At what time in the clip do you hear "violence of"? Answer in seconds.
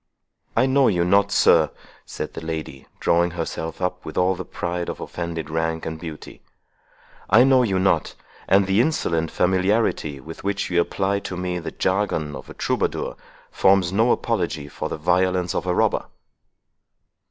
14.97-15.67